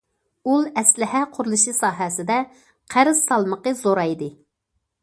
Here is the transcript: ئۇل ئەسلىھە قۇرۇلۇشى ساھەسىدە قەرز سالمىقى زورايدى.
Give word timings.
ئۇل 0.51 0.63
ئەسلىھە 0.81 1.21
قۇرۇلۇشى 1.35 1.75
ساھەسىدە 1.81 2.39
قەرز 2.95 3.25
سالمىقى 3.31 3.77
زورايدى. 3.85 4.35